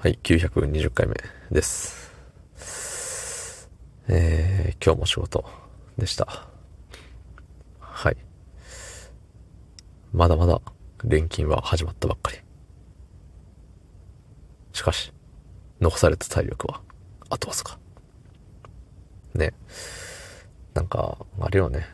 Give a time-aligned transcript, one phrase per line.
[0.00, 1.16] はい、920回目
[1.50, 2.12] です。
[4.06, 5.44] えー、今日も仕事
[5.98, 6.46] でした。
[7.80, 8.16] はい。
[10.12, 10.62] まだまだ
[11.02, 12.38] 錬金は始まったばっかり。
[14.72, 15.12] しかし、
[15.80, 16.80] 残された体力は
[17.28, 17.80] あとわずか。
[19.34, 19.52] ね。
[20.74, 21.88] なんか、あれよね。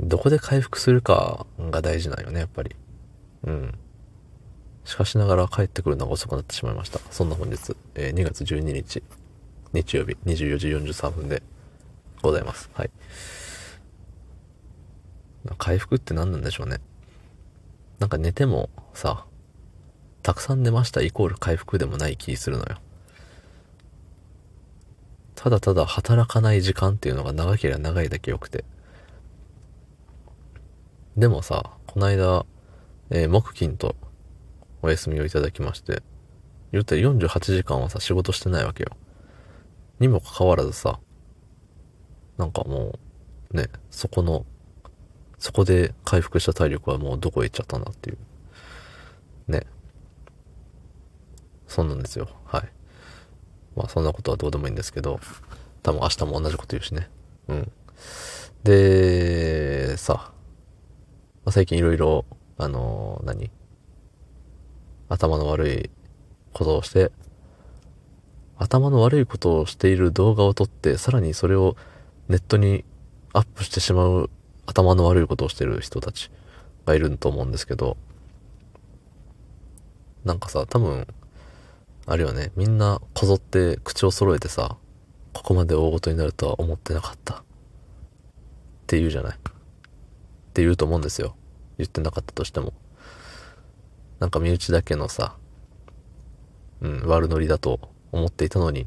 [0.00, 2.74] どこで回復するかが大事なんよね、やっぱり。
[3.44, 3.78] うん。
[4.90, 6.98] しかしながら帰ってくるのが遅くなってしまいました。
[7.12, 9.04] そんな本日、えー2月12日、
[9.72, 11.44] 日曜日24時43分で
[12.22, 12.68] ございます。
[12.74, 12.90] はい。
[15.58, 16.80] 回復って何なんでしょうね。
[18.00, 19.26] なんか寝てもさ、
[20.24, 22.78] たくさん寝ましたイコール回復でもない気するのよ。
[25.36, 28.64] ただただ働かない時間っていうのが長ければ長いだけ良くて。
[31.16, 32.44] でもさ、この間、
[33.10, 33.94] えー木金と
[34.82, 36.02] お休みをいただきまして、
[36.72, 38.96] 言ったら48時間はさ、仕事してないわけよ。
[39.98, 41.00] にもかかわらずさ、
[42.38, 42.98] なんかも
[43.52, 44.46] う、ね、そこの、
[45.38, 48.18] そこで回復した体力はもうどこへ行っちゃったんだっていう。
[49.48, 49.66] ね。
[51.66, 52.28] そんなんですよ。
[52.46, 52.68] はい。
[53.76, 55.20] まあそんなことはどうでもいいんですけど、
[55.82, 57.08] 多分明日も同じこと言うしね。
[57.48, 57.72] うん。
[58.64, 60.32] で、さ、
[61.44, 62.24] まあ最近いろいろ、
[62.58, 63.50] あのー何？
[65.10, 65.90] 頭の悪い
[66.52, 67.10] ことをして、
[68.56, 71.76] 頭の悪いことをしている動画を撮って、さらにそれを
[72.28, 72.84] ネットに
[73.32, 74.30] アップしてしまう
[74.66, 76.30] 頭の悪いことをしてる人たち
[76.86, 77.96] がいると思うんですけど、
[80.24, 81.08] なんかさ、多分、
[82.06, 84.76] あれよね、みんなこぞって口を揃えてさ、
[85.32, 87.34] ここまで大事になるとは思ってなかった。
[87.34, 87.42] っ
[88.86, 89.36] て言うじゃない。
[89.36, 89.40] っ
[90.52, 91.34] て言うと思うんですよ。
[91.78, 92.72] 言ってなかったとしても。
[94.20, 95.34] なんか身内だけのさ、
[96.80, 97.80] うん、悪ノリだと
[98.12, 98.86] 思っていたのに、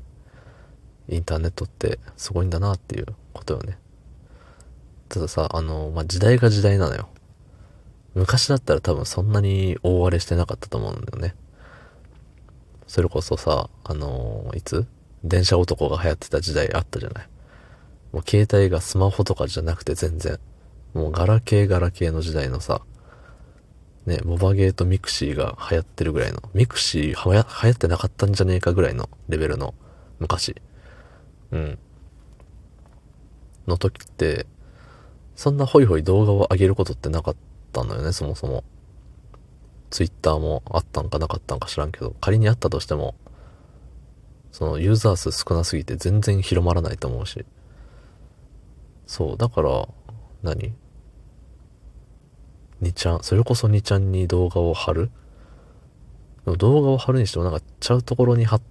[1.10, 3.78] インターネットってすごいんだなっていうことよね。
[5.10, 7.10] たださ、あの、まあ、時代が時代なのよ。
[8.16, 11.36] 昔だったら多分そんなに大荒れしてなかったと思うんだよね。
[12.88, 14.86] それこそさ、あのいつ？
[15.24, 17.28] 電車男が流行ってた時代あったじゃない。
[18.12, 20.40] もう携帯がスマホとかじゃなくて全然、
[20.94, 22.82] もうガラケーガラケーの時代のさ、
[24.06, 29.74] ね、モバゲーと mixi が流行ってるぐらいの、 mixi はや流行ってなかったんじゃねえかぐらいのレベルの
[30.20, 30.56] 昔。
[31.52, 31.80] うん。
[33.66, 34.46] の時って、
[35.36, 37.36] そんなホイホイ動画を上げることってなかっ
[37.72, 38.64] たのよね、そもそも。
[39.90, 43.16] ツイッターもあったんかなかったんか知らんけど、仮にあったとしても、
[44.52, 47.46] そのユーザー数少なすぎて全然広まらないと思うし。
[49.08, 49.88] そう、だから、
[50.42, 50.74] 何？
[52.84, 55.10] 2ちゃん、それこそ2ちゃんに動画を貼る？
[56.46, 58.62] 動画を貼るにしてもなんかちゃうところに貼っ、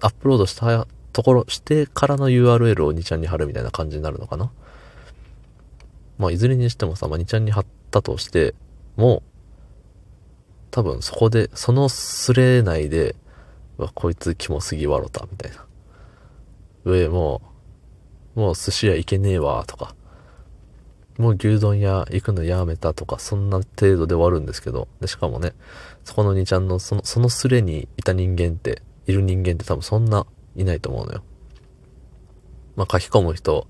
[0.00, 4.50] アップロードしたところ、してからの URL を2ちゃんに貼るみたいな感じになるのかな？
[6.18, 8.54] まあ、いずれにしてもさ、まあ、2ちゃんに貼ったとして
[8.96, 9.22] も、
[10.70, 13.16] 多分そこで、そのスレ内で、
[13.76, 15.66] わ、こいつキモすぎわろた、みたいな。
[16.84, 17.42] 上、も、
[18.34, 19.96] もう寿司屋行けねえわ、とか。
[21.22, 25.52] もう牛丼屋行くのやめたとか、そんな程度で終わるんですけど、で、しかもね、
[26.04, 31.22] そこの2ちゃんの、その、そのスレにいた人間って、いる人間って多分そんないないと思うのよ。
[32.76, 33.66] まあ、書き込む人、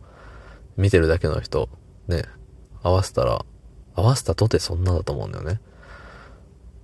[0.76, 1.68] 見てるだけの人、
[2.08, 2.24] ね、
[2.82, 3.44] 合わせたら、
[3.94, 5.60] 合わせたとてそんなだと思うんだよね。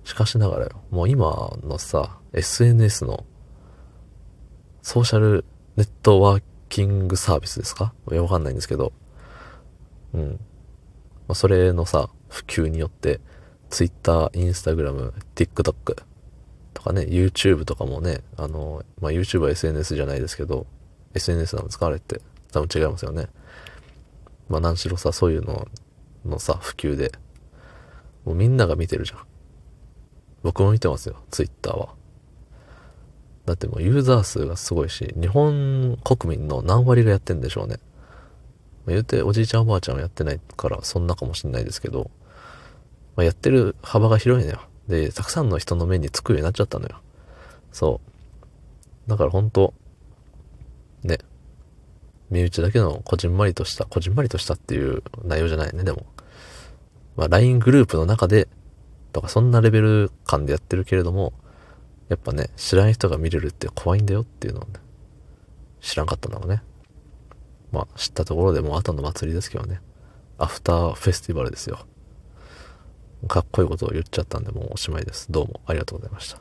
[0.03, 3.25] しかしながらよ、もう今のさ、SNS の、
[4.81, 7.93] ソーシャルネットワーキングサービスですか？
[8.11, 8.93] いや、わかんないんですけど、
[10.13, 10.39] うん。
[11.29, 13.21] まあ、それのさ、普及によって、
[13.69, 15.73] Twitter、Instagram、TikTok
[16.73, 20.65] とかね、YouTube とかもね、あの、まあ、YouTube は SNS じゃないですけど、
[21.13, 21.85] SNS なんですか？
[21.85, 22.19] あれて。
[22.51, 23.27] 多分違いますよね。
[24.47, 25.67] まあ、何しろさ、そういうの
[26.25, 27.11] のさ、普及で、
[28.25, 29.19] もうみんなが見てるじゃん。
[30.41, 31.93] 僕も見てますよ、Twitter は。
[33.45, 37.77] だってもうユーザー数がすごいし、日本国民の何割がやってんでしょうね。
[38.89, 42.09] ま、言うておじいちゃんおばあちゃんはやってないからそんなかもしんないですけど、
[43.15, 44.61] まあ、やってる幅が広いのよ。
[44.87, 46.99] で、たくさんの人の目につくようになっちゃったのよ。
[47.71, 48.01] そ
[49.07, 49.09] う。
[49.09, 49.73] だから本当
[51.03, 51.19] ね、
[52.31, 56.05] 身内だけのこじんまりとした、こじんまりとしたっていう内容じゃないね、でも。
[57.15, 58.47] まあ LINE グループの中で、
[59.13, 61.33] とかそんなレベル感でやってるけれども、
[62.07, 64.73] やっぱね、知らん人が見れるって怖いんだよっていうのをね、
[65.81, 66.63] 知らんかったんだろうね。
[67.71, 69.81] まあ知ったところでもう後の祭りですけどね。
[70.37, 71.85] アフターフェスティバルですよ。
[73.27, 75.31] かっこいいことを言っちゃったんでもうおしまいです。
[75.31, 76.39] どうもありがとうございました。